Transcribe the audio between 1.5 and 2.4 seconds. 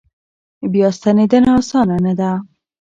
اسانه نه ده.